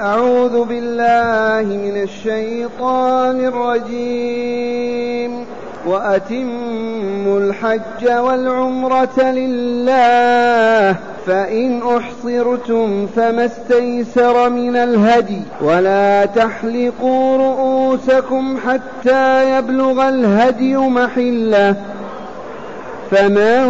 أعوذ 0.00 0.64
بالله 0.64 1.76
من 1.76 2.02
الشيطان 2.02 3.40
الرجيم. 3.40 5.44
وأتموا 5.86 7.40
الحج 7.40 8.08
والعمرة 8.08 9.22
لله 9.22 10.96
فإن 11.26 11.82
أحصرتم 11.96 13.06
فما 13.16 13.44
استيسر 13.44 14.50
من 14.50 14.76
الهدي. 14.76 15.40
ولا 15.62 16.24
تحلقوا 16.24 17.38
رؤوسكم 17.38 18.56
حتى 18.66 19.58
يبلغ 19.58 20.08
الهدي 20.08 20.76
محلة. 20.76 21.74
فمن 23.10 23.64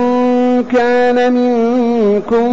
كان 0.73 1.33
منكم 1.33 2.53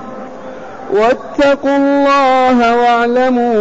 واتقوا 0.91 1.77
الله 1.77 2.75
واعلموا 2.75 3.51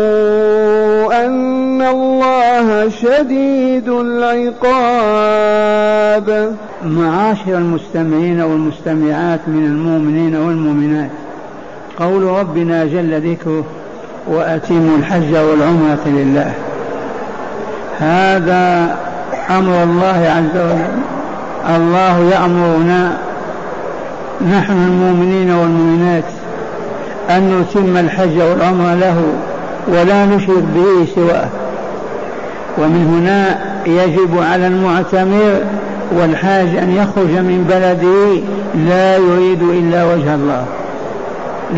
أن 1.27 1.83
الله 1.83 2.89
شديد 2.89 3.89
العقاب. 3.89 5.47
معاشر 6.85 7.55
المستمعين 7.55 8.41
والمستمعات 8.41 9.41
من 9.47 9.65
المؤمنين 9.65 10.37
والمؤمنات 10.37 11.11
قول 11.99 12.23
ربنا 12.23 12.85
جل 12.85 13.31
ذكره 13.31 13.65
وأتموا 14.29 14.97
الحج 14.99 15.37
والعمرة 15.37 16.05
لله. 16.07 16.53
هذا 17.99 18.97
أمر 19.51 19.83
الله 19.83 20.33
عز 20.37 20.57
وجل. 20.61 21.03
الله 21.77 22.31
يأمرنا 22.33 23.19
نحن 24.53 24.73
المؤمنين 24.73 25.51
والمؤمنات 25.51 26.25
أن 27.31 27.61
نتم 27.61 27.97
الحج 27.97 28.39
والعمرة 28.39 28.95
له 28.95 29.23
ولا 29.89 30.27
نشرك 30.27 30.65
به 30.75 31.07
سواه. 31.15 31.49
ومن 32.79 33.07
هنا 33.07 33.59
يجب 33.87 34.43
على 34.43 34.67
المعتمر 34.67 35.61
والحاج 36.19 36.69
أن 36.69 36.91
يخرج 36.91 37.31
من 37.31 37.67
بلده 37.69 38.43
لا 38.89 39.17
يريد 39.17 39.63
إلا 39.63 40.05
وجه 40.05 40.35
الله. 40.35 40.65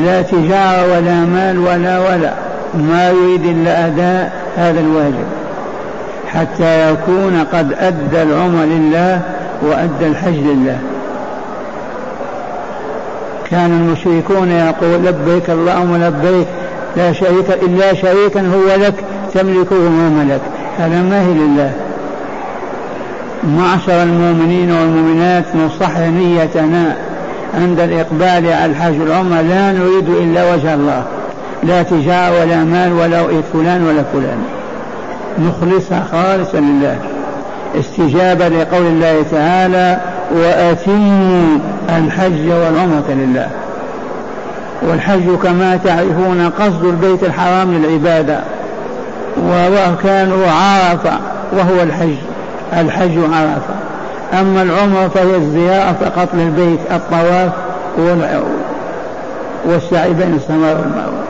لا 0.05 0.23
تجارة 0.23 0.97
ولا 0.97 1.15
مال 1.25 1.59
ولا 1.59 1.99
ولا 1.99 2.33
ما 2.75 3.11
يريد 3.11 3.47
إلا 3.47 3.87
أداء 3.87 4.33
هذا 4.57 4.81
الواجب. 4.81 5.27
حتى 6.29 6.91
يكون 6.93 7.45
قد 7.53 7.73
أدى 7.79 8.23
العمر 8.23 8.65
لله 8.65 9.21
وأدى 9.63 10.07
الحج 10.07 10.39
لله. 10.39 10.79
كان 13.53 13.71
المشركون 13.71 14.51
يقول 14.51 15.07
لبيك 15.07 15.51
اللهم 15.51 15.97
لبيك 15.97 16.47
لا 16.97 17.13
شريك 17.13 17.47
إلا 17.63 17.95
شريكا 17.95 18.41
هو 18.41 18.83
لك 18.85 18.95
تملكه 19.35 19.89
ما 19.89 20.09
ملك. 20.09 20.41
هذا 20.79 21.03
ما 21.03 21.21
هي 21.21 21.35
لله. 21.35 21.73
معشر 23.59 24.03
المؤمنين 24.03 24.73
والمؤمنات 24.73 25.45
نصح 25.57 25.99
نيتنا 25.99 26.97
عند 27.55 27.81
الإقبال 27.81 28.53
على 28.53 28.67
الحج 28.67 29.01
والعمرة 29.01 29.41
لا 29.41 29.73
نريد 29.73 30.09
إلا 30.09 30.55
وجه 30.55 30.75
الله. 30.75 31.05
لا 31.63 31.83
تجارة 31.83 32.41
ولا 32.41 32.65
مال 32.65 32.93
ولا 32.93 33.43
فلان 33.53 33.85
ولا 33.85 34.03
فلان. 34.13 34.39
نخلصها 35.39 36.07
خالصا 36.13 36.59
لله. 36.59 36.99
استجابة 37.81 38.49
لقول 38.49 38.87
الله 38.87 39.25
تعالى 39.31 40.01
وأتموا 40.31 41.59
الحج 41.89 42.49
والعمرة 42.49 43.05
لله. 43.09 43.49
والحج 44.83 45.37
كما 45.43 45.79
تعرفون 45.85 46.51
قصد 46.59 46.85
البيت 46.85 47.23
الحرام 47.23 47.73
للعبادة 47.75 48.41
وأركانه 49.37 50.47
عرفة 50.51 51.19
وهو 51.53 51.83
الحج 51.83 52.15
الحج 52.73 53.19
عرفة. 53.19 53.75
أما 54.41 54.63
العمرة 54.63 55.09
فهي 55.09 55.37
الزيارة 55.37 55.93
فقط 55.93 56.29
للبيت 56.35 56.81
الطواف 56.91 57.53
والسعي 59.65 60.13
بين 60.13 60.35
السماء 60.35 60.77
والمروة. 60.77 61.23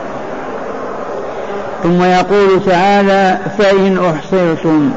ثم 1.83 2.03
يقول 2.03 2.65
تعالى 2.65 3.37
فإن 3.57 3.97
أحصرتم 3.97 4.91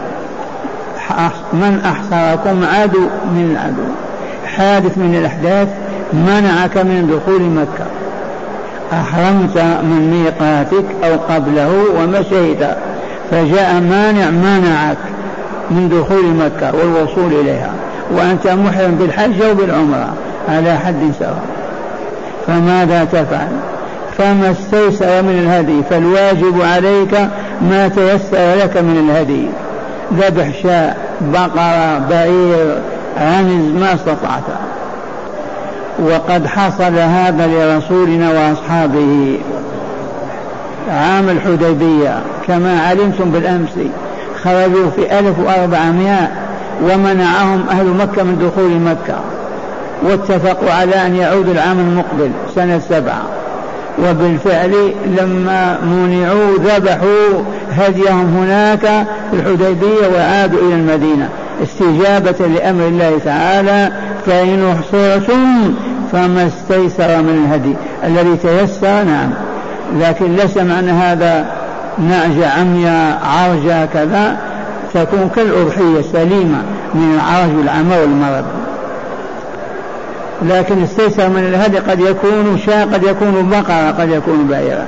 من 1.52 1.80
أحصركم 1.84 2.64
عدو 2.64 3.00
من 3.34 3.50
العدو. 3.52 3.88
حادث 4.56 4.98
من 4.98 5.14
الأحداث 5.14 5.68
منعك 6.12 6.76
من 6.76 7.06
دخول 7.06 7.42
مكة. 7.42 7.86
أحرمت 8.92 9.58
من 9.82 10.10
ميقاتك 10.10 10.84
أو 11.04 11.34
قبله 11.34 11.70
ومشيت 11.98 12.58
فجاء 13.30 13.74
مانع 13.74 14.30
منعك 14.30 14.96
من 15.70 15.88
دخول 15.88 16.24
مكة 16.24 16.74
والوصول 16.76 17.40
إليها 17.40 17.70
وأنت 18.10 18.46
محرم 18.46 18.94
بالحج 18.94 19.42
أو 19.42 19.54
بالعمرة 19.54 20.14
على 20.48 20.78
حد 20.78 21.12
سواء. 21.18 21.42
فماذا 22.46 23.04
تفعل؟ 23.04 23.48
فما 24.18 24.50
استيسر 24.50 25.22
من 25.22 25.38
الهدي 25.44 25.82
فالواجب 25.90 26.62
عليك 26.62 27.28
ما 27.70 27.88
تيسر 27.88 28.54
لك 28.64 28.76
من 28.76 29.08
الهدي. 29.08 29.46
ذبح 30.14 30.62
شاء 30.62 30.96
بقرة 31.20 31.98
بعير 32.10 32.78
عنز 33.16 33.72
ما 33.80 33.94
استطعت. 33.94 34.42
وقد 35.98 36.46
حصل 36.46 36.98
هذا 36.98 37.46
لرسولنا 37.46 38.30
وأصحابه. 38.30 39.38
عام 40.90 41.28
الحديبية 41.28 42.18
كما 42.46 42.80
علمتم 42.80 43.30
بالأمس 43.30 43.70
خرجوا 44.44 44.90
في 44.90 45.18
ألف 45.18 45.38
وأربعمائة 45.38 46.28
ومنعهم 46.82 47.64
أهل 47.70 47.86
مكة 47.86 48.22
من 48.22 48.38
دخول 48.38 48.70
مكة 48.70 49.18
واتفقوا 50.02 50.70
على 50.70 51.06
أن 51.06 51.16
يعودوا 51.16 51.52
العام 51.52 51.78
المقبل 51.78 52.30
سنة 52.54 52.80
سبعة. 52.88 53.22
وبالفعل 53.98 54.92
لما 55.18 55.78
منعوا 55.80 56.58
ذبحوا 56.58 57.42
هديهم 57.72 58.36
هناك 58.36 59.06
في 59.30 59.36
الحديبية 59.36 60.06
وعادوا 60.16 60.60
إلى 60.60 60.74
المدينة. 60.74 61.28
استجابة 61.62 62.46
لأمر 62.46 62.86
الله 62.86 63.18
تعالى 63.24 63.92
فإن 64.26 64.72
أحصرتم 64.72 65.74
فما 66.12 66.46
استيسر 66.46 67.22
من 67.22 67.44
الهدي. 67.44 67.74
الذي 68.04 68.36
تيسر 68.36 69.02
نعم 69.02 69.30
لكن 70.00 70.36
ليس 70.36 70.56
معنى 70.56 70.90
هذا 70.90 71.46
نعجة 71.98 72.48
عمياء 72.48 73.20
عرجة 73.24 73.86
كذا 73.86 74.36
تكون 74.94 75.30
كالأضحية 75.36 76.02
سليمة 76.12 76.62
من 76.94 77.14
العرج 77.14 77.56
والعمى 77.58 77.96
والمرض. 77.96 78.44
لكن 80.42 80.82
استيسر 80.82 81.28
من 81.28 81.38
الهدي 81.54 81.78
قد 81.78 82.00
يكون 82.00 82.58
شاة 82.66 82.84
قد 82.84 83.02
يكون 83.02 83.50
بقرة 83.50 83.90
قد 83.90 84.10
يكون 84.10 84.46
بعيرا. 84.50 84.86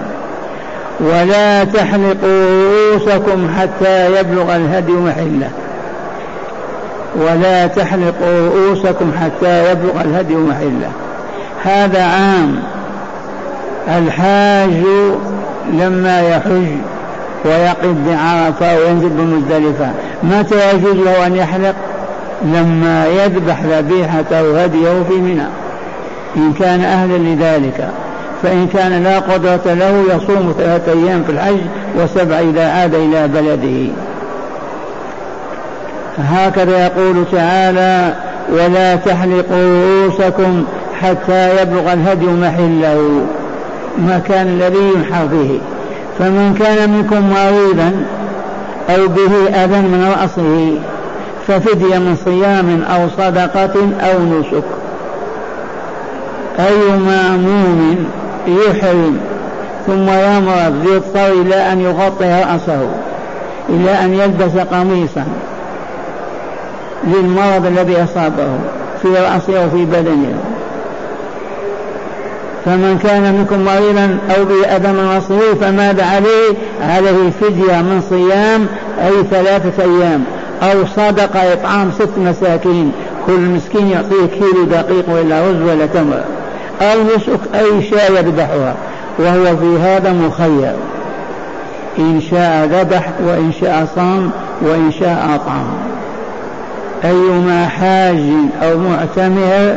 ولا 1.00 1.65
تحلقوا 1.65 2.45
رؤوسكم 2.93 3.49
حتى 3.59 4.21
يبلغ 4.21 4.56
الهدي 4.56 4.93
محلة. 4.93 5.50
ولا 7.17 7.67
تحلقوا 7.67 8.49
رؤوسكم 8.49 9.12
حتى 9.21 9.73
يبلغ 9.73 10.00
الهدي 10.00 10.35
محلة. 10.35 10.91
هذا 11.65 12.03
عام 12.03 12.62
الحاج 13.89 14.85
لما 15.73 16.21
يحج 16.21 16.79
ويقف 17.45 17.95
بعرفة 18.06 18.79
وينزل 18.79 19.09
بمزدلفة. 19.09 19.91
متى 20.23 20.75
يجوز 20.75 20.97
له 20.97 21.27
أن 21.27 21.37
يحلق؟ 21.37 21.75
لما 22.43 23.06
يذبح 23.06 23.62
ذبيحته 23.62 24.64
هديه 24.64 25.02
في 25.08 25.14
منى 25.14 25.46
إن 26.37 26.52
كان 26.52 26.81
أهلا 26.81 27.19
لذلك 27.19 27.88
فإن 28.43 28.67
كان 28.67 29.02
لا 29.02 29.19
قدرة 29.19 29.75
له 29.75 30.05
يصوم 30.14 30.55
ثلاثة 30.58 30.93
أيام 30.93 31.25
في 31.25 31.32
الحج 31.32 31.61
وسبع 31.99 32.38
إذا 32.38 32.69
عاد 32.69 32.94
إلى 32.94 33.29
بلده. 33.29 33.93
هكذا 36.19 36.87
يقول 36.87 37.25
تعالى 37.32 38.14
ولا 38.52 38.96
تحلقوا 38.96 40.02
رؤوسكم 40.05 40.64
حتى 41.00 41.62
يبلغ 41.62 41.93
الهدي 41.93 42.26
محله 42.26 43.26
مكان 43.99 44.46
الذي 44.46 44.93
ينحر 44.96 45.29
فيه 45.29 45.58
فمن 46.19 46.55
كان 46.58 46.90
منكم 46.90 47.31
مريضا 47.31 47.93
أو 48.90 49.08
به 49.08 49.64
أذى 49.64 49.81
من 49.81 50.14
رأسه 50.20 50.79
ففدية 51.49 51.99
من 51.99 52.17
صيام 52.25 52.83
أو 52.83 53.09
صدقة 53.09 53.91
أو 54.00 54.25
نسك. 54.25 54.65
أي 56.59 56.99
مأموم 56.99 58.06
يحرم 58.47 59.19
ثم 59.87 60.09
يمرض 60.09 60.85
يضطر 60.85 61.33
إلى 61.33 61.73
أن 61.73 61.81
يغطي 61.81 62.45
رأسه 62.45 62.81
إلى 63.69 63.91
أن 63.91 64.15
يلبس 64.15 64.59
قميصا 64.73 65.25
للمرض 67.06 67.67
الذي 67.67 68.05
أصابه 68.05 68.49
في 69.03 69.09
رأسه 69.09 69.62
أو 69.62 69.71
في 69.71 69.85
بدنه. 69.85 70.39
فمن 72.65 72.99
كان 73.03 73.35
منكم 73.35 73.65
مريضا 73.65 74.19
أو 74.37 74.45
به 74.45 74.67
أذى 74.77 74.89
من 74.89 75.09
رأسه 75.15 75.55
فماذا 75.55 76.05
عليه؟ 76.05 76.55
عليه 76.83 77.31
فدية 77.41 77.83
من 77.83 78.03
صيام 78.11 78.67
أي 79.06 79.25
ثلاثة 79.31 79.83
أيام. 79.83 80.25
أو 80.63 80.87
صدقة 80.97 81.53
إطعام 81.53 81.91
ست 81.91 82.19
مساكين 82.19 82.93
كل 83.27 83.41
مسكين 83.41 83.87
يعطيه 83.87 84.27
كيلو 84.27 84.65
دقيق 84.65 85.05
ولا 85.09 85.51
رز 85.51 85.63
ولا 85.63 85.87
تمر. 85.87 86.25
أو 86.83 86.99
يسك 87.17 87.41
أي 87.55 87.83
شاء 87.91 88.13
يذبحها 88.13 88.75
وهو 89.19 89.57
في 89.57 89.79
هذا 89.83 90.13
مخير. 90.13 90.75
إن 91.99 92.21
شاء 92.31 92.65
ذبح 92.65 93.11
وإن 93.27 93.53
شاء 93.61 93.89
صام 93.95 94.31
وإن 94.63 94.93
شاء 95.01 95.31
أطعم. 95.35 95.67
أيما 97.05 97.67
حاج 97.67 98.21
أو 98.63 98.79
معتمر 98.79 99.77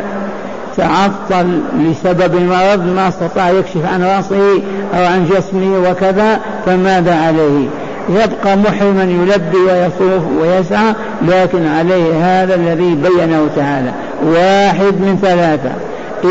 تعطل 0.77 1.61
لسبب 1.79 2.35
المرض 2.35 2.85
ما 2.95 3.07
استطاع 3.07 3.49
يكشف 3.49 3.85
عن 3.93 4.03
رأسه 4.03 4.61
أو 4.93 5.05
عن 5.05 5.25
جسمه 5.25 5.89
وكذا 5.89 6.39
فماذا 6.65 7.15
عليه؟ 7.15 7.67
يبقى 8.09 8.57
محرما 8.57 9.03
يلبي 9.03 9.57
ويطوف 9.57 10.23
ويسعى 10.41 10.93
لكن 11.21 11.67
عليه 11.67 12.13
هذا 12.23 12.55
الذي 12.55 12.95
بينه 12.95 13.49
تعالى. 13.55 13.91
واحد 14.23 14.93
من 14.93 15.19
ثلاثة. 15.21 15.71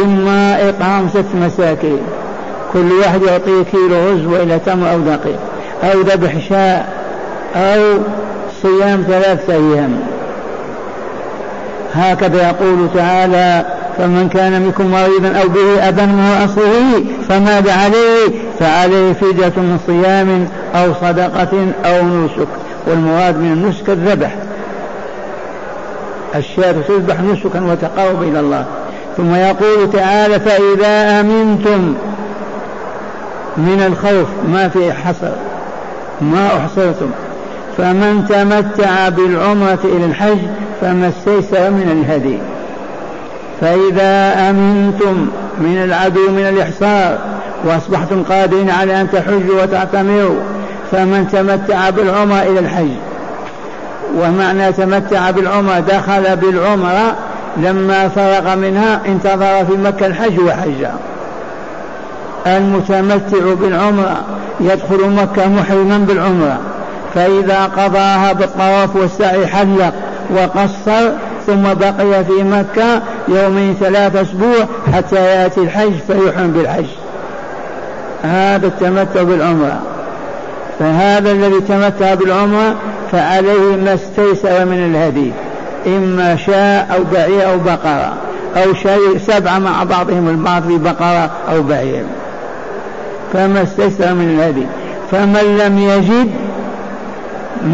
إما 0.04 0.68
إطعام 0.68 1.08
ست 1.08 1.34
مساكين. 1.34 2.00
كل 2.72 2.92
واحد 3.00 3.22
يعطيه 3.22 3.62
كيلو 3.62 4.12
رز 4.12 4.26
وإلى 4.26 4.58
تمر 4.58 4.92
أو 4.92 4.98
دقيق. 4.98 5.38
أو 5.82 6.00
ذبح 6.00 6.48
شاء 6.48 6.92
أو 7.56 7.98
صيام 8.62 9.04
ثلاثة 9.08 9.52
أيام. 9.52 10.00
هكذا 11.94 12.48
يقول 12.48 12.88
تعالى 12.94 13.64
فمن 13.98 14.28
كان 14.28 14.62
منكم 14.62 14.90
مريضا 14.90 15.40
أو 15.40 15.48
به 15.48 15.88
أذى 15.88 16.06
من 16.06 16.38
رأسه 16.40 17.04
فماذا 17.28 17.72
عليه؟ 17.72 18.49
فعليه 18.60 19.12
فدية 19.12 19.52
من 19.56 19.78
صيام 19.86 20.48
أو 20.74 20.94
صدقة 20.94 21.72
أو 21.84 22.06
نسك 22.06 22.48
والمراد 22.86 23.36
من 23.36 23.52
النسك 23.52 23.90
الذبح. 23.90 24.34
الشاة 26.34 26.74
تذبح 26.88 27.20
نسكا 27.20 27.60
وتقرب 27.60 28.22
إلى 28.22 28.40
الله. 28.40 28.64
ثم 29.16 29.34
يقول 29.34 29.92
تعالى 29.92 30.40
فإذا 30.40 31.20
أمنتم 31.20 31.94
من 33.56 33.84
الخوف 33.86 34.28
ما 34.52 34.68
في 34.68 34.92
حصر 34.92 35.32
ما 36.20 36.46
أحصرتم. 36.46 37.10
فمن 37.78 38.24
تمتع 38.28 39.08
بالعمرة 39.08 39.78
إلى 39.84 40.04
الحج 40.04 40.38
فما 40.80 41.08
استيسر 41.08 41.70
من 41.70 42.02
الهدي. 42.02 42.38
فإذا 43.60 44.50
أمنتم 44.50 45.28
من 45.58 45.76
العدو 45.84 46.30
من 46.30 46.48
الإحصار 46.48 47.18
وأصبحتم 47.64 48.22
قادرين 48.22 48.70
على 48.70 49.00
أن 49.00 49.10
تحجوا 49.10 49.62
وتعتمروا 49.62 50.40
فمن 50.92 51.28
تمتع 51.32 51.90
بالعمرة 51.90 52.42
إلى 52.42 52.60
الحج. 52.60 52.90
ومعنى 54.18 54.72
تمتع 54.72 55.30
بالعمرة 55.30 55.78
دخل 55.78 56.36
بالعمرة 56.36 57.16
لما 57.56 58.08
فرغ 58.08 58.56
منها 58.56 59.00
انتظر 59.06 59.64
في 59.64 59.72
مكة 59.72 60.06
الحج 60.06 60.40
وحج. 60.40 60.86
المتمتع 62.46 63.54
بالعمرة 63.60 64.24
يدخل 64.60 65.10
مكة 65.10 65.48
محرما 65.48 65.98
بالعمرة. 65.98 66.58
فإذا 67.14 67.64
قضاها 67.64 68.32
بالطواف 68.32 68.96
والسعي 68.96 69.46
حلق 69.46 69.92
وقصر 70.30 71.10
ثم 71.46 71.62
بقي 71.62 72.24
في 72.24 72.42
مكة 72.42 73.02
يومين 73.28 73.76
ثلاثة 73.80 74.22
أسبوع 74.22 74.66
حتى 74.94 75.16
يأتي 75.16 75.60
الحج 75.60 75.92
فيحرم 76.06 76.52
بالحج. 76.52 76.86
هذا 78.22 78.66
التمتع 78.66 79.22
بالعمرة. 79.22 79.80
فهذا 80.78 81.32
الذي 81.32 81.60
تمتع 81.68 82.14
بالعمرة 82.14 82.74
فعليه 83.12 83.76
ما 83.84 83.94
استيسر 83.94 84.64
من 84.64 84.90
الهدي. 84.94 85.32
إما 85.86 86.36
شاء 86.36 86.96
أو 86.96 87.04
بعير 87.12 87.52
أو 87.52 87.58
بقرة. 87.58 88.12
أو 88.56 88.74
شيء 88.74 89.18
سبعة 89.26 89.58
مع 89.58 89.84
بعضهم 89.84 90.28
البعض 90.28 90.62
في 90.62 90.78
بقرة 90.78 91.30
أو 91.52 91.62
بعير. 91.62 92.04
فما 93.32 93.62
استيسر 93.62 94.14
من 94.14 94.38
الهدي. 94.38 94.66
فمن 95.10 95.58
لم 95.58 95.78
يجد 95.78 96.30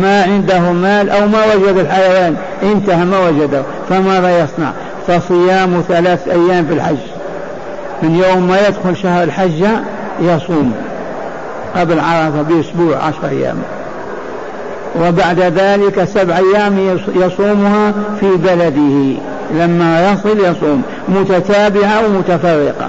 ما 0.03 0.23
عنده 0.23 0.61
مال 0.61 1.11
أو 1.11 1.29
ما 1.29 1.39
وجد 1.55 1.77
الحيوان 1.77 2.37
انتهى 2.63 3.05
ما 3.05 3.29
وجده. 3.29 3.63
فماذا 3.89 4.45
يصنع؟ 4.45 4.73
فصيام 5.09 5.83
ثلاث 5.89 6.29
أيام 6.29 6.67
في 6.67 6.75
الحج. 6.75 6.97
من 8.03 8.25
يوم 8.25 8.49
ما 8.49 8.69
يدخل 8.69 8.97
شهر 8.97 9.23
الحج 9.23 9.65
يصوم 10.21 10.73
قبل 11.77 12.01
عرفة 12.01 12.43
بأسبوع 12.43 12.97
عشر 12.97 13.29
أيام. 13.29 13.57
وبعد 15.03 15.41
ذلك 15.41 16.05
سبع 16.05 16.37
أيام 16.37 16.97
يصومها 17.15 17.93
في 18.21 18.27
بلده. 18.37 19.21
لما 19.55 20.13
يصل 20.13 20.39
يصوم 20.41 20.83
متتابعة 21.09 22.07
ومتفرقة. 22.07 22.89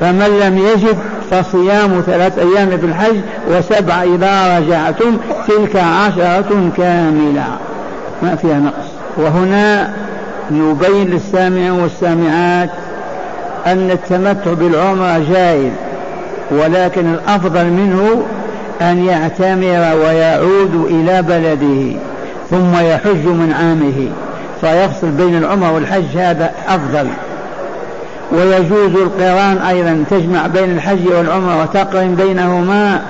فمن 0.00 0.40
لم 0.42 0.58
يجد 0.58 0.96
فصيام 1.30 2.02
ثلاث 2.06 2.38
أيام 2.38 2.78
في 2.78 2.86
الحج 2.86 3.16
وسبع 3.50 4.02
إذا 4.02 4.58
رجعتم 4.58 5.16
تلك 5.48 5.76
عشرة 5.76 6.70
كاملة. 6.76 7.46
ما 8.22 8.36
فيها 8.36 8.58
نقص. 8.58 8.88
وهنا 9.16 9.90
نبين 10.50 11.06
للسامعين 11.06 11.70
والسامعات 11.70 12.70
أن 13.66 13.90
التمتع 13.90 14.52
بالعمرة 14.52 15.22
جائز. 15.30 15.72
ولكن 16.50 17.14
الأفضل 17.14 17.64
منه 17.64 18.22
أن 18.80 19.04
يعتمر 19.04 19.96
ويعود 20.04 20.86
إلى 20.90 21.22
بلده 21.22 21.98
ثم 22.50 22.74
يحج 22.74 23.26
من 23.26 23.54
عامه. 23.58 24.08
فيفصل 24.60 25.10
بين 25.10 25.38
العمر 25.38 25.72
والحج 25.72 26.16
هذا 26.16 26.50
أفضل. 26.68 27.08
ويجوز 28.32 28.94
القران 29.02 29.58
أيضا 29.58 30.04
تجمع 30.10 30.46
بين 30.46 30.70
الحج 30.70 31.08
والعمرة 31.08 31.62
وتقرن 31.62 32.14
بينهما 32.14 33.00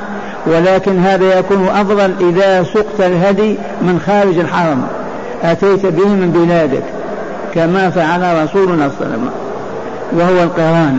ولكن 0.47 0.99
هذا 0.99 1.39
يكون 1.39 1.69
أفضل 1.69 2.15
إذا 2.21 2.63
سقت 2.63 3.01
الهدي 3.01 3.57
من 3.83 4.01
خارج 4.07 4.39
الحرم. 4.39 4.83
أتيت 5.43 5.87
به 5.87 6.09
من 6.09 6.31
بلادك 6.31 6.83
كما 7.55 7.91
فعل 7.91 8.45
رسولنا 8.45 8.91
صلى 8.99 9.07
الله 9.07 9.11
عليه 9.11 9.17
وسلم 9.17 9.31
وهو 10.13 10.43
القران. 10.43 10.99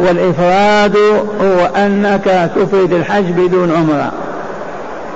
والإفراد 0.00 0.96
هو 1.40 1.66
أنك 1.76 2.50
تفرد 2.56 2.92
الحج 2.92 3.24
بدون 3.24 3.72
عمرة. 3.72 4.12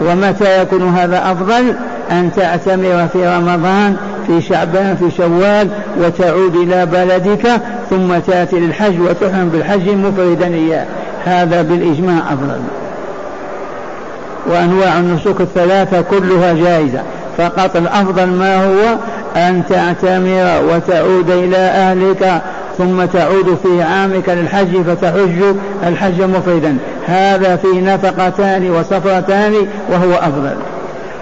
ومتى 0.00 0.62
يكون 0.62 0.88
هذا 0.88 1.32
أفضل؟ 1.32 1.74
أن 2.10 2.30
تعتمر 2.36 3.08
في 3.12 3.26
رمضان 3.26 3.96
في 4.26 4.42
شعبان 4.42 4.96
في 4.96 5.16
شوال 5.16 5.68
وتعود 6.00 6.56
إلى 6.56 6.86
بلدك 6.86 7.60
ثم 7.90 8.18
تأتي 8.26 8.60
للحج 8.60 9.00
وتحرم 9.00 9.48
بالحج 9.52 9.88
مفردا 9.88 10.46
إياه. 10.46 10.86
هذا 11.24 11.62
بالإجماع 11.62 12.18
أفضل. 12.18 12.60
وأنواع 14.46 14.98
النسك 14.98 15.40
الثلاثة 15.40 16.00
كلها 16.00 16.52
جائزة. 16.52 17.02
فقط 17.38 17.76
الأفضل 17.76 18.26
ما 18.26 18.64
هو 18.64 18.96
أن 19.36 19.62
تعتمر 19.68 20.74
وتعود 20.74 21.30
إلى 21.30 21.56
أهلك 21.56 22.42
ثم 22.80 23.04
تعود 23.04 23.58
في 23.62 23.82
عامك 23.82 24.28
للحج 24.28 24.82
فتحج 24.82 25.42
الحج 25.86 26.22
مفردا. 26.22 26.76
هذا 27.06 27.56
في 27.56 27.80
نفقتان 27.80 28.70
وسفرتان 28.70 29.54
وهو 29.90 30.14
أفضل. 30.14 30.54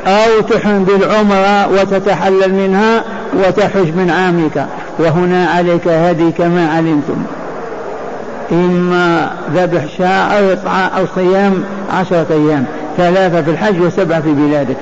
أو 0.06 0.40
تحرم 0.40 0.84
بالعمرة 0.84 1.68
وتتحلل 1.72 2.54
منها 2.54 3.04
وتحج 3.34 3.96
من 3.96 4.10
عامك. 4.10 4.66
وهنا 4.98 5.46
عليك 5.46 5.88
هدي 5.88 6.30
كما 6.30 6.70
علمتم. 6.70 7.22
إما 8.52 9.30
ذبح 9.54 9.86
شاء 9.98 10.38
أو 10.38 10.52
إطعام 10.52 10.90
أو 10.98 11.06
صيام 11.14 11.64
عشرة 11.94 12.26
أيام. 12.30 12.64
ثلاثة 12.96 13.42
في 13.42 13.50
الحج 13.50 13.80
وسبعة 13.80 14.20
في 14.20 14.32
بلادك. 14.32 14.76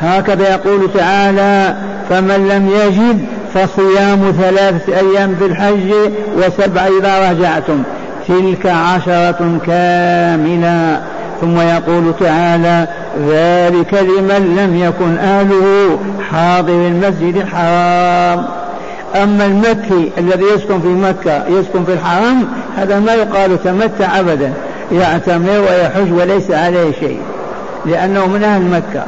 هكذا 0.00 0.50
يقول 0.50 0.90
تعالى 0.94 1.76
فمن 2.10 2.48
لم 2.48 2.70
يجد 2.70 3.26
فصيام 3.56 4.32
ثلاثة 4.40 5.00
أيام 5.00 5.36
في 5.38 5.46
الحج 5.46 5.92
وسبع 6.36 6.86
إذا 7.00 7.30
رجعتم. 7.30 7.82
تلك 8.28 8.66
عشرة 8.66 9.58
كاملة. 9.66 11.02
ثم 11.40 11.60
يقول 11.60 12.12
تعالى 12.20 12.88
ذلك 13.28 13.94
لمن 13.94 14.56
لم 14.56 14.76
يكن 14.76 15.18
أهله 15.18 15.98
حاضر 16.30 16.72
المسجد 16.72 17.36
الحرام. 17.36 18.46
أما 19.22 19.46
المكي 19.46 20.12
الذي 20.18 20.44
يسكن 20.54 20.80
في 20.80 20.88
مكة 20.88 21.46
يسكن 21.48 21.84
في 21.84 21.92
الحرم 21.92 22.48
هذا 22.76 23.00
ما 23.00 23.14
يقال 23.14 23.64
تمتع 23.64 24.20
أبدا. 24.20 24.52
يعتمر 24.92 25.60
ويحج 25.60 26.12
وليس 26.12 26.50
عليه 26.50 26.92
شيء 27.00 27.20
لأنه 27.86 28.26
من 28.26 28.42
أهل 28.42 28.62
مكة. 28.62 29.04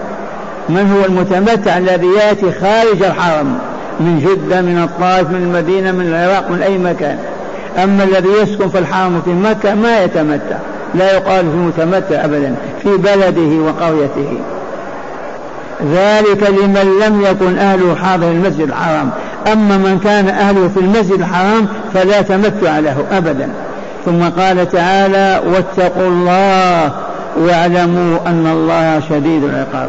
من 0.69 0.93
هو 0.93 1.05
المتمتع 1.05 1.79
الذي 1.79 2.07
يأتي 2.07 2.53
خارج 2.53 3.03
الحرم؟ 3.03 3.59
من 4.01 4.19
جدة 4.19 4.61
من 4.61 4.83
الطائف 4.83 5.31
من 5.31 5.43
المدينة 5.43 5.93
من 5.93 6.07
العراق 6.07 6.51
من 6.51 6.63
أي 6.63 6.79
مكان. 6.79 7.19
أما 7.85 8.05
الذي 8.05 8.29
يسكن 8.43 8.69
في 8.69 8.79
الحرم 8.79 9.23
في 9.25 9.31
مكة 9.31 9.75
ما 9.75 10.05
يتمتع. 10.05 10.57
لا 10.95 11.13
يقال 11.13 11.41
في 11.41 11.57
متمتع 11.57 12.25
أبدا 12.25 12.55
في 12.83 12.97
بلده 12.97 13.63
وقريته. 13.63 14.39
ذلك 15.93 16.51
لمن 16.51 17.01
لم 17.07 17.23
يكن 17.23 17.59
أهله 17.59 17.95
حاضر 17.95 18.31
المسجد 18.31 18.69
الحرام. 18.69 19.11
أما 19.53 19.77
من 19.77 20.01
كان 20.05 20.29
أهله 20.29 20.69
في 20.69 20.81
المسجد 20.81 21.19
الحرام 21.19 21.69
فلا 21.95 22.23
تمتع 22.23 22.79
له 22.79 23.05
أبدا. 23.13 23.49
ثم 24.05 24.23
قال 24.23 24.71
تعالى 24.71 25.41
واتقوا 25.47 26.09
الله 26.09 26.93
واعلموا 27.41 28.19
أن 28.27 28.47
الله 28.53 29.01
شديد 29.09 29.45
العقاب. 29.45 29.89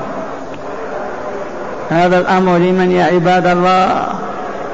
هذا 1.90 2.20
الأمر 2.20 2.58
لمن 2.58 2.92
يا 2.92 3.04
عباد 3.04 3.48
الله؟ 3.48 4.04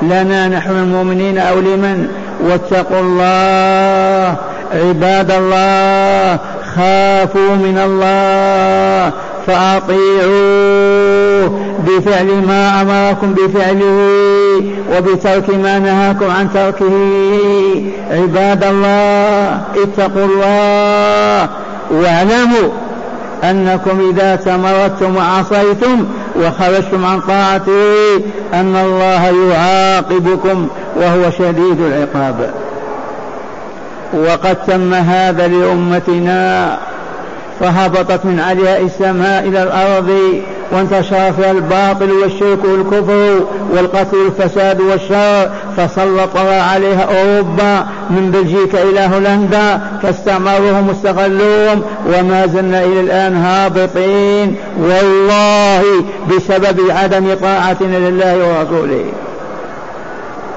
لنا 0.01 0.47
نحن 0.47 0.71
المؤمنين 0.71 1.37
أو 1.37 1.59
لمن؟ 1.59 2.07
واتقوا 2.43 2.99
الله 2.99 4.35
عباد 4.73 5.31
الله 5.31 6.39
خافوا 6.75 7.55
من 7.55 7.77
الله 7.85 9.11
فأطيعوه 9.47 10.85
بفعل 11.87 12.25
ما 12.47 12.81
أمركم 12.81 13.33
بفعله 13.33 14.61
وبترك 14.97 15.49
ما 15.49 15.79
نهاكم 15.79 16.31
عن 16.31 16.53
تركه. 16.53 16.91
عباد 18.11 18.63
الله 18.63 19.61
اتقوا 19.83 20.25
الله 20.25 21.49
واعلموا 21.91 22.69
أنكم 23.43 24.11
إذا 24.11 24.35
تمردتم 24.35 25.15
وعصيتم 25.15 26.05
وخرجتم 26.39 27.05
عن 27.05 27.19
طاعته 27.21 28.15
أن 28.53 28.75
الله 28.75 29.51
يعاقبكم 29.51 30.67
وهو 30.95 31.31
شديد 31.31 31.81
العقاب. 31.81 32.53
وقد 34.13 34.55
تم 34.67 34.93
هذا 34.93 35.47
لأمتنا 35.47 36.77
فهبطت 37.59 38.25
من 38.25 38.39
علياء 38.39 38.81
السماء 38.81 39.47
إلى 39.47 39.63
الأرض 39.63 40.41
وانتشر 40.71 41.31
فيها 41.31 41.51
الباطل 41.51 42.11
والشرك 42.11 42.59
والكفر 42.65 43.39
والقتل 43.73 44.17
والفساد 44.17 44.81
والشر 44.81 45.51
فسلط 45.77 46.37
عليها 46.37 47.03
أوروبا 47.03 47.85
من 48.09 48.31
بلجيكا 48.31 48.83
إلى 48.83 48.99
هولندا 49.15 49.81
فاستعمروهم 50.03 50.89
واستغلوهم 50.89 51.81
وما 52.07 52.47
زلنا 52.47 52.83
إلى 52.83 52.99
الآن 52.99 53.35
هابطين 53.35 54.55
والله 54.81 55.83
بسبب 56.29 56.79
عدم 56.89 57.33
طاعتنا 57.41 58.09
لله 58.09 58.37
ورسوله. 58.37 59.05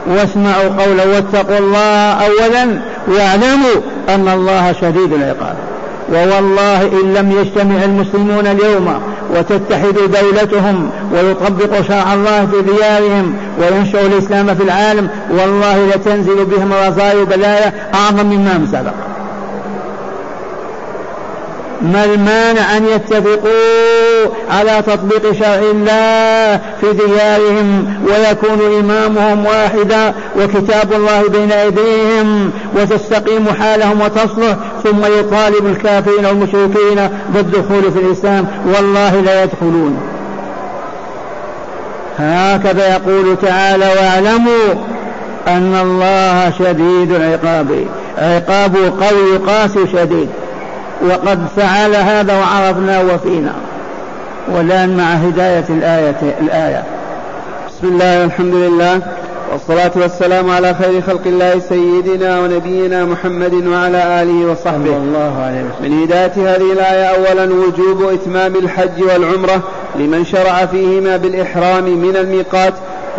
واسمعوا 0.07 0.85
قولا 0.85 1.05
واتقوا 1.05 1.59
الله 1.59 2.13
أولا 2.13 2.79
واعلموا 3.09 3.77
أن 4.09 4.29
الله 4.29 4.73
شديد 4.73 5.13
العقاب. 5.13 5.57
ووالله 6.13 6.83
إن 6.83 7.15
لم 7.15 7.33
يجتمع 7.41 7.85
المسلمون 7.85 8.47
اليوم 8.47 9.01
وتتحد 9.37 9.95
دولتهم 9.95 10.91
ويطبقوا 11.13 11.83
شرع 11.83 12.15
الله 12.15 12.47
في 12.47 12.63
ديارهم 12.63 13.35
وينشروا 13.61 14.07
الإسلام 14.07 14.55
في 14.55 14.63
العالم. 14.63 15.09
والله 15.31 15.87
لتنزل 15.87 16.45
بهم 16.45 16.73
رزايا 16.73 17.25
بلايا 17.25 17.73
أعظم 17.95 18.27
مما 18.27 18.67
سبق. 18.73 19.08
ما 21.83 22.05
المانع 22.05 22.77
أن 22.77 22.87
يتفقوا 22.87 24.35
على 24.51 24.83
تطبيق 24.87 25.33
شرع 25.33 25.55
الله 25.55 26.61
في 26.81 26.93
ديارهم 26.93 27.95
ويكون 28.07 28.79
إمامهم 28.81 29.47
واحدا 29.47 30.15
وكتاب 30.41 30.93
الله 30.93 31.29
بين 31.29 31.53
أيديهم 31.53 32.51
وتستقيم 32.77 33.47
حالهم 33.61 34.01
وتصلح 34.01 34.57
ثم 34.85 35.05
يطالب 35.19 35.67
الكافرين 35.67 36.27
والمشركين 36.27 37.09
بالدخول 37.35 37.93
في 37.93 37.99
الإسلام. 37.99 38.47
والله 38.75 39.21
لا 39.21 39.45
يدخلون. 39.45 39.99
هكذا 42.19 42.93
يقول 42.93 43.37
تعالى 43.43 43.87
واعلموا 44.01 44.75
أن 45.49 45.75
الله 45.83 46.53
شديد 46.59 47.13
العقاب 47.13 47.87
عقابه 48.19 49.07
قوي 49.07 49.37
قاسي 49.47 49.87
شديد. 49.93 50.29
وقد 51.07 51.47
فعل 51.57 51.95
هذا 51.95 52.39
وعرفنا 52.39 53.01
وفينا. 53.01 53.53
والآن 54.55 54.97
مع 54.97 55.05
هداية 55.05 55.65
الآية 55.71 56.37
الآية. 56.41 56.85
بسم 57.69 57.89
الله 57.89 58.21
والحمد 58.21 58.55
لله. 58.55 59.01
والصلاة 59.53 59.91
والسلام 59.97 60.51
على 60.51 60.75
خير 60.75 61.01
خلق 61.03 61.21
الله 61.27 61.61
سيدنا 61.69 62.41
ونبينا 62.41 63.05
محمد 63.05 63.67
وعلى 63.67 64.23
آله 64.23 64.47
وصحبه. 64.53 64.97
الله 64.97 65.43
عليه 65.43 65.61
وسلم. 65.61 65.93
من 65.93 66.03
هداية 66.03 66.33
هذه 66.37 66.73
الآية 66.73 67.05
أولا 67.05 67.45
وجوب 67.55 68.03
إتمام 68.13 68.57
الحج 68.57 69.03
والعمرة 69.03 69.63
لمن 69.95 70.25
شرع 70.25 70.67
فيهما 70.67 71.17
بالإحرام 71.17 71.85
من 71.85 72.17
الميقات 72.17 72.75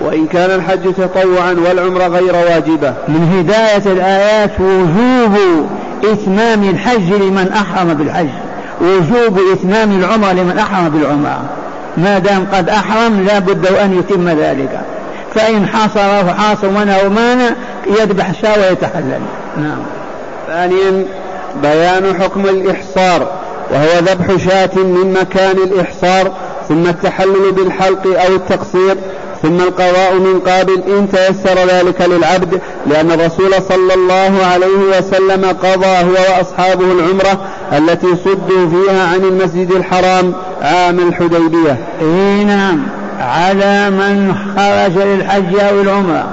وإن 0.06 0.28
كان 0.28 0.52
الحج 0.52 0.94
تطوعا 0.94 1.56
والعمرة 1.68 2.08
غير 2.08 2.36
واجبة. 2.36 2.94
من 3.08 3.40
هداية 3.40 3.94
الآيات 3.94 4.52
وجوب 4.60 5.70
إتمام 6.04 6.64
الحج 6.64 7.14
لمن 7.14 7.52
أحرم 7.56 7.94
بالحج 7.94 8.30
وجوب 8.82 9.40
إتمام 9.54 10.00
العمرة 10.00 10.32
لمن 10.32 10.58
أحرم 10.58 10.90
بالعمرة. 10.90 11.42
ما 11.98 12.20
دام 12.20 12.48
قد 12.54 12.70
أحرم 12.70 13.26
لا 13.28 13.40
بد 13.40 13.68
أن 13.68 14.00
يتم 14.00 14.30
ذلك. 14.30 14.82
فإن 15.36 15.68
حصره 15.68 16.34
حاصر 16.34 16.70
منه 16.70 17.10
مانع 17.10 17.50
يذبح 17.88 18.30
الشاة 18.30 18.60
ويتحلل. 18.60 19.22
نعم. 19.58 19.80
ثانيا 20.48 21.06
بيان 21.62 22.22
حكم 22.22 22.46
الإحصار 22.46 23.28
وهو 23.72 24.00
ذبح 24.00 24.46
شاة 24.50 24.76
من 24.76 25.18
مكان 25.22 25.58
الإحصار 25.58 26.32
ثم 26.70 26.88
التحلل 26.88 27.52
بالحلق 27.52 28.08
أو 28.08 28.36
التقصير 28.36 28.96
ثم 29.42 29.60
القضاء 29.60 30.14
من 30.14 30.40
قابل 30.40 30.84
إن 30.88 31.08
تيسر 31.12 31.66
ذلك 31.68 32.02
للعبد 32.02 32.62
لأن 32.88 33.12
الرسول 33.12 33.54
صلى 33.70 33.94
الله 33.94 34.46
عليه 34.54 34.98
وسلم 34.98 35.46
قضى 35.46 35.86
هو 35.86 36.38
وأصحابه 36.38 36.86
العمرة 36.92 37.40
التي 37.78 38.08
صدوا 38.26 38.70
فيها 38.70 39.08
عن 39.08 39.20
المسجد 39.20 39.72
الحرام 39.72 40.34
عام 40.62 41.00
الحديبية. 41.00 41.78
إيه 42.02 42.44
نعم. 42.44 42.84
على 43.20 43.90
من 43.90 44.36
خرج 44.56 44.98
للحج 45.08 45.56
أو 45.60 45.82
العمرة 45.82 46.28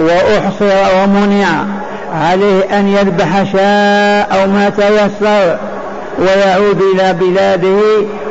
وأحصر 0.00 1.02
ومنع 1.02 1.64
عليه 2.14 2.78
أن 2.78 2.88
يذبح 2.88 3.52
شاء 3.52 4.40
أو 4.40 4.46
ما 4.46 4.68
تيسر 4.68 5.58
ويعود 6.18 6.82
إلى 6.94 7.12
بلاده 7.12 7.80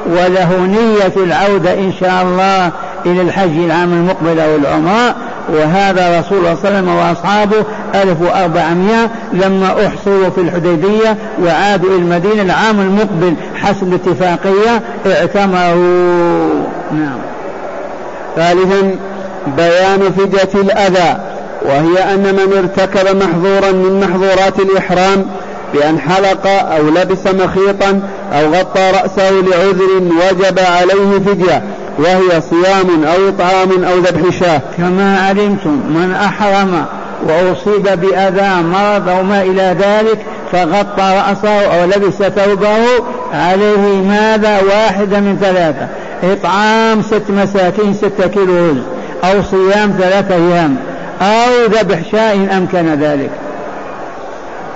وله 0.08 0.58
نية 0.58 1.24
العودة 1.24 1.74
إن 1.74 1.94
شاء 2.00 2.22
الله 2.22 2.72
إلى 3.06 3.22
الحج 3.22 3.58
العام 3.58 3.94
المقبل 3.94 4.39
أو 4.39 4.56
العمرة 4.56 5.15
وهذا 5.53 6.20
رسول 6.20 6.38
الله 6.38 6.56
صلى 6.56 6.70
الله 6.70 6.77
عليه 6.77 6.79
وسلم 6.79 6.89
وأصحابه 6.89 7.65
1400 7.96 9.10
لما 9.34 9.88
أحصروا 9.88 10.29
في 10.29 10.41
الحديبية 10.41 11.18
وعادوا 11.44 11.89
إلى 11.89 11.98
المدينة 11.98 12.41
العام 12.41 12.79
المقبل 12.79 13.34
حسب 13.56 13.88
الاتفاقية 13.88 14.82
اعتمروا. 15.06 16.63
نعم. 16.91 17.20
ثالثا 18.36 18.96
بيان 19.58 20.12
فدية 20.18 20.62
الأذى 20.62 21.18
وهي 21.65 22.13
أن 22.13 22.36
من 22.36 22.58
ارتكب 22.58 23.15
محظورا 23.15 23.72
من 23.72 24.00
محظورات 24.00 24.60
الإحرام 24.60 25.25
بأن 25.74 26.00
حلق 26.00 26.48
أو 26.48 26.89
لبس 26.89 27.27
مخيطا 27.27 28.01
أو 28.34 28.53
غطى 28.53 28.91
رأسه 28.91 29.32
لعذر 29.32 30.01
وجب 30.01 30.60
عليه 30.60 31.20
فدية. 31.25 31.63
وهي 32.00 32.41
صيام 32.41 33.03
أو 33.03 33.29
إطعام 33.29 33.84
أو 33.84 33.98
ذبح 33.98 34.39
شاة. 34.39 34.62
كما 34.77 35.20
علمتم 35.27 35.82
من 35.89 36.15
أحرم 36.25 36.86
وأصيب 37.24 37.84
بأذى 37.84 38.63
مرض 38.63 39.10
أو 39.10 39.24
ما 39.24 39.41
إلى 39.41 39.75
ذلك 39.79 40.25
فغطى 40.51 41.24
رأسه 41.27 41.65
أو 41.65 41.86
لبس 41.86 42.13
ثوبه 42.13 42.77
عليه 43.34 44.01
ماذا؟ 44.08 44.62
واحدة 44.62 45.20
من 45.20 45.38
ثلاثة. 45.41 45.88
إطعام 46.24 47.01
ست 47.01 47.24
مساكين 47.29 47.94
ستة 47.94 48.27
كيلو 48.27 48.70
رز 48.70 48.77
أو 49.24 49.41
صيام 49.41 49.94
ثلاثة 50.00 50.36
أيام 50.36 50.75
أو 51.22 51.65
ذبح 51.65 52.00
شاء 52.12 52.36
إن 52.36 52.50
أمكن 52.50 52.94
ذلك. 52.94 53.32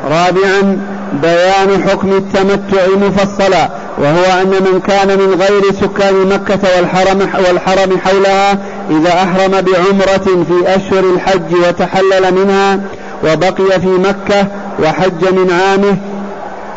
رابعا 0.03 0.77
بيان 1.21 1.83
حكم 1.89 2.11
التمتع 2.11 2.87
مفصلا. 3.07 3.69
وهو 3.97 4.41
أن 4.41 4.47
من 4.47 4.79
كان 4.79 5.07
من 5.07 5.41
غير 5.41 5.73
سكان 5.81 6.13
مكة 6.27 6.59
والحرم, 6.77 7.29
والحرم 7.47 7.99
حولها 7.99 8.57
إذا 8.89 9.13
أحرم 9.13 9.51
بعمرة 9.51 10.43
في 10.45 10.75
أشهر 10.75 11.03
الحج 11.15 11.55
وتحلل 11.67 12.33
منها 12.33 12.79
وبقي 13.23 13.79
في 13.81 13.87
مكة 13.87 14.47
وحج 14.83 15.33
من 15.33 15.51
عامه 15.51 15.97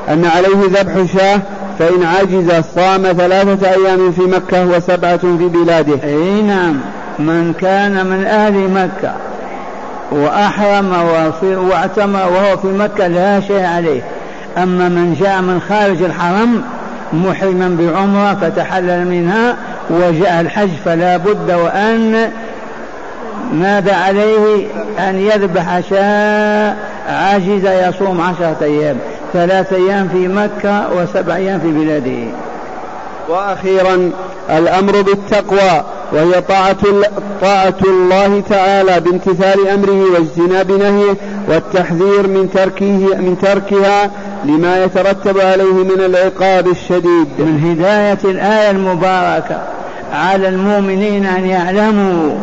أن 0.08 0.24
عليه 0.24 0.80
ذبح 0.80 1.16
شاه 1.16 1.40
فإن 1.78 2.02
عجز 2.02 2.64
صام 2.74 3.02
ثلاثة 3.02 3.70
أيام 3.70 4.12
في 4.12 4.22
مكة 4.22 4.66
وسبعة 4.66 5.16
في 5.16 5.48
بلاده. 5.48 5.98
أي 6.04 6.42
نعم. 6.42 6.80
من 7.18 7.52
كان 7.60 8.06
من 8.06 8.24
أهل 8.24 8.54
مكة 8.54 9.14
وأحرم 10.12 10.92
واعتمر 11.42 12.28
وهو 12.32 12.56
في 12.56 12.66
مكة 12.66 13.06
لا 13.06 13.40
شيء 13.40 13.64
عليه. 13.64 14.02
أما 14.58 14.88
من 14.88 15.16
جاء 15.20 15.40
من 15.40 15.60
خارج 15.68 16.02
الحرم 16.02 16.62
محرما 17.12 17.76
بعمرة 17.80 18.34
فتحلل 18.34 19.06
منها 19.06 19.56
وجاء 19.90 20.40
الحج 20.40 20.70
فلا 20.84 21.16
بد 21.16 21.50
وأن 21.50 22.30
ماذا 23.52 23.94
عليه 23.96 24.66
أن 24.98 25.20
يذبح 25.20 25.80
شاء 25.90 26.76
عاجز 27.08 27.66
يصوم 27.66 28.20
عشرة 28.20 28.56
أيام 28.62 28.96
ثلاث 29.32 29.72
أيام 29.72 30.08
في 30.08 30.28
مكة 30.28 30.88
وسبع 30.96 31.36
أيام 31.36 31.60
في 31.60 31.72
بلاده. 31.72 32.30
وأخيرا 33.28 34.10
الأمر 34.50 35.02
بالتقوى 35.02 35.84
وهي 36.12 36.40
طاعة 36.40 36.76
طاعة 37.42 37.74
الله 37.84 38.42
تعالى 38.50 39.00
بامتثال 39.00 39.68
أمره 39.68 40.04
واجتناب 40.12 40.72
نهيه 40.72 41.14
والتحذير 41.48 42.26
من 42.26 42.50
تركه 42.54 43.16
من 43.16 43.36
تركها 43.42 44.10
لما 44.46 44.84
يترتب 44.84 45.40
عليه 45.40 45.72
من 45.72 46.00
العقاب 46.00 46.68
الشديد. 46.68 47.28
من 47.38 47.60
هداية 47.64 48.32
الآية 48.32 48.70
المباركة 48.70 49.58
على 50.12 50.48
المؤمنين 50.48 51.26
أن 51.26 51.46
يعلموا 51.46 52.38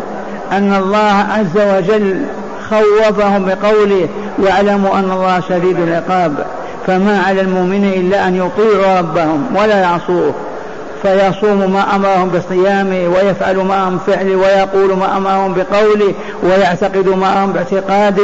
أن 0.51 0.73
الله 0.73 1.25
عز 1.29 1.57
وجل 1.77 2.25
خوفهم 2.69 3.45
بقوله 3.45 4.07
واعلموا 4.37 4.99
أن 4.99 5.11
الله 5.11 5.39
شديد 5.49 5.79
العقاب 5.79 6.45
فما 6.87 7.21
على 7.27 7.41
المؤمنين 7.41 7.93
إلا 7.93 8.27
أن 8.27 8.35
يطيعوا 8.35 8.99
ربهم 8.99 9.45
ولا 9.55 9.79
يعصوه 9.79 10.33
فيصوم 11.01 11.73
ما 11.73 11.95
أمرهم 11.95 12.29
بصيامه 12.29 13.07
ويفعل 13.15 13.57
ما 13.57 13.87
أمرهم 13.87 13.97
بفعله 14.07 14.35
ويقول 14.35 14.97
ما 14.97 15.17
أمرهم 15.17 15.53
بقوله 15.53 16.13
ويعتقد 16.43 17.07
ما 17.07 17.33
أمرهم 17.33 17.53
باعتقاده 17.53 18.23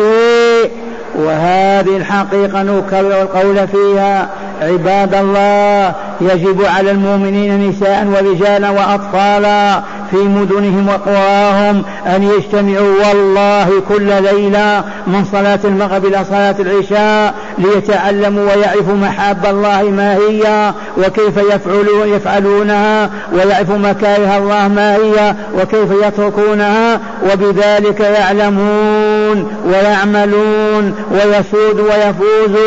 وهذه 1.15 1.97
الحقيقة 1.97 2.63
نكرر 2.63 3.21
القول 3.21 3.67
فيها. 3.67 4.29
عباد 4.61 5.15
الله 5.15 5.93
يجب 6.21 6.65
على 6.65 6.91
المؤمنين 6.91 7.69
نساء 7.69 8.07
ورجالا 8.07 8.69
وأطفالا 8.69 9.81
في 10.11 10.17
مدنهم 10.17 10.87
وقراهم 10.87 11.83
أن 12.15 12.23
يجتمعوا 12.23 13.07
والله 13.07 13.81
كل 13.89 14.23
ليلة 14.23 14.83
من 15.07 15.25
صلاة 15.31 15.59
المغرب 15.63 16.05
إلى 16.05 16.25
صلاة 16.29 16.55
العشاء 16.59 17.33
ليتعلموا 17.59 18.43
ويعرفوا 18.43 18.93
محاب 18.93 19.45
الله 19.45 19.83
ما 19.83 20.15
هي 20.15 20.73
وكيف 20.97 21.37
يفعلون 21.37 22.09
يفعلونها 22.09 23.09
ويعرفوا 23.33 23.77
مكاره 23.77 24.37
الله 24.37 24.67
ما 24.67 24.95
هي 24.95 25.35
وكيف 25.55 25.91
يتركونها 26.03 26.99
وبذلك 27.31 27.99
يعلمون 27.99 29.51
ويعملون 29.65 30.95
ويسود 31.11 31.79
ويفوز. 31.79 32.59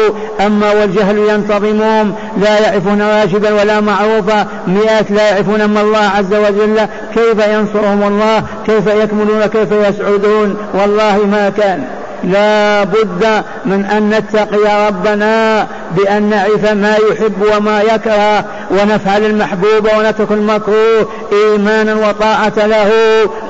أما 0.47 0.73
والجهل 0.73 1.19
ينتظمهم 1.19 2.15
لا 2.41 2.59
يعرفون 2.59 3.03
واجبا 3.03 3.53
ولا 3.53 3.81
معروفا. 3.81 4.47
مئات 4.67 5.11
لا 5.11 5.31
يعرفون 5.31 5.65
ما 5.65 5.81
الله 5.81 6.11
عز 6.19 6.35
وجل. 6.35 6.81
كيف 7.15 7.47
ينصرهم 7.49 8.03
الله؟ 8.03 8.43
كيف 8.67 8.87
يكملون؟ 8.87 9.47
كيف 9.47 9.73
يسعدون؟ 9.73 10.57
والله 10.75 11.27
ما 11.31 11.53
كان. 11.57 12.02
لا 12.25 12.85
بد 12.85 13.45
من 13.65 13.85
أن 13.85 14.11
نتقي 14.11 14.87
ربنا 14.89 15.67
بأن 15.97 16.23
نعرف 16.23 16.73
ما 16.73 16.97
يحب 17.11 17.43
وما 17.57 17.81
يكره 17.81 18.45
ونفعل 18.71 19.25
المحبوب 19.25 19.89
ونترك 19.99 20.33
المكروه 20.33 21.09
إيمانا 21.33 21.95
وطاعة 22.09 22.67
له 22.67 22.91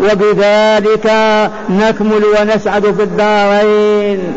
وبذلك 0.00 1.12
نكمل 1.70 2.22
ونسعد 2.40 2.82
في 2.82 3.02
الدارين. 3.02 4.34